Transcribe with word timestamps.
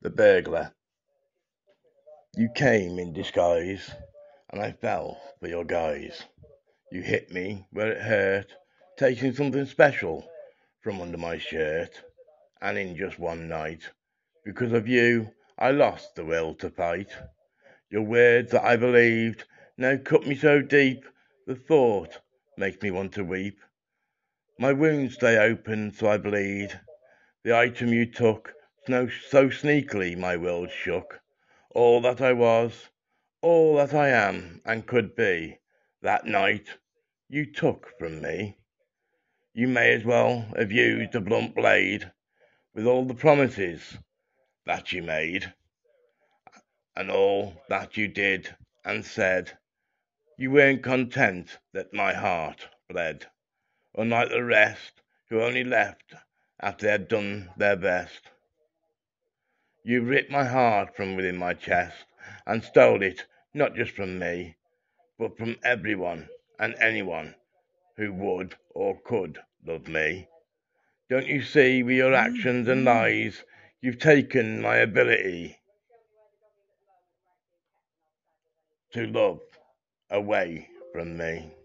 The 0.00 0.10
burglar. 0.10 0.72
You 2.36 2.50
came 2.54 3.00
in 3.00 3.12
disguise, 3.12 3.90
and 4.50 4.62
I 4.62 4.70
fell 4.70 5.20
for 5.40 5.48
your 5.48 5.64
guise. 5.64 6.22
You 6.92 7.02
hit 7.02 7.32
me 7.32 7.66
where 7.72 7.90
it 7.90 8.00
hurt, 8.00 8.54
taking 8.96 9.34
something 9.34 9.66
special 9.66 10.24
from 10.82 11.00
under 11.00 11.18
my 11.18 11.38
shirt. 11.38 12.00
And 12.62 12.78
in 12.78 12.96
just 12.96 13.18
one 13.18 13.48
night, 13.48 13.90
because 14.44 14.72
of 14.72 14.86
you, 14.86 15.32
I 15.58 15.72
lost 15.72 16.14
the 16.14 16.24
will 16.24 16.54
to 16.54 16.70
fight. 16.70 17.10
Your 17.90 18.02
words 18.02 18.52
that 18.52 18.64
I 18.64 18.76
believed 18.76 19.46
now 19.76 19.96
cut 19.96 20.24
me 20.28 20.36
so 20.36 20.62
deep, 20.62 21.06
the 21.48 21.56
thought 21.56 22.20
makes 22.56 22.80
me 22.82 22.92
want 22.92 23.14
to 23.14 23.24
weep. 23.24 23.58
My 24.60 24.72
wounds 24.72 25.14
stay 25.14 25.38
open, 25.38 25.92
so 25.92 26.08
I 26.08 26.18
bleed. 26.18 26.78
The 27.42 27.56
item 27.56 27.92
you 27.92 28.06
took 28.06 28.52
so 28.88 29.50
sneakily 29.50 30.16
my 30.16 30.34
world 30.34 30.70
shook. 30.70 31.20
All 31.74 32.00
that 32.00 32.22
I 32.22 32.32
was, 32.32 32.88
all 33.42 33.76
that 33.76 33.92
I 33.92 34.08
am 34.08 34.62
and 34.64 34.86
could 34.86 35.14
be, 35.14 35.58
that 36.00 36.24
night 36.24 36.68
you 37.28 37.44
took 37.44 37.98
from 37.98 38.22
me. 38.22 38.56
You 39.52 39.68
may 39.68 39.92
as 39.92 40.04
well 40.04 40.46
have 40.56 40.72
used 40.72 41.14
a 41.14 41.20
blunt 41.20 41.54
blade 41.54 42.10
with 42.74 42.86
all 42.86 43.04
the 43.04 43.12
promises 43.12 43.98
that 44.64 44.90
you 44.90 45.02
made 45.02 45.52
and 46.96 47.10
all 47.10 47.60
that 47.68 47.98
you 47.98 48.08
did 48.08 48.56
and 48.86 49.04
said. 49.04 49.58
You 50.38 50.50
weren't 50.50 50.82
content 50.82 51.58
that 51.74 51.92
my 51.92 52.14
heart 52.14 52.68
bled, 52.88 53.26
unlike 53.94 54.30
the 54.30 54.44
rest 54.44 55.02
who 55.28 55.42
only 55.42 55.64
left 55.64 56.14
after 56.58 56.86
they 56.86 56.92
had 56.92 57.08
done 57.08 57.50
their 57.58 57.76
best. 57.76 58.30
You 59.88 60.02
ripped 60.02 60.30
my 60.30 60.44
heart 60.44 60.94
from 60.94 61.16
within 61.16 61.38
my 61.38 61.54
chest 61.54 62.04
and 62.46 62.62
stole 62.62 63.02
it 63.02 63.24
not 63.54 63.74
just 63.74 63.92
from 63.92 64.18
me, 64.18 64.56
but 65.18 65.38
from 65.38 65.56
everyone 65.64 66.28
and 66.58 66.74
anyone 66.78 67.34
who 67.96 68.12
would 68.12 68.54
or 68.74 69.00
could 69.00 69.38
love 69.64 69.88
me. 69.88 70.28
Don't 71.08 71.26
you 71.26 71.40
see 71.40 71.82
with 71.82 71.96
your 71.96 72.12
actions 72.12 72.68
and 72.68 72.86
mm-hmm. 72.86 72.98
lies 72.98 73.44
you've 73.80 73.98
taken 73.98 74.60
my 74.60 74.76
ability 74.76 75.58
to 78.92 79.06
love 79.06 79.40
away 80.10 80.68
from 80.92 81.16
me? 81.16 81.57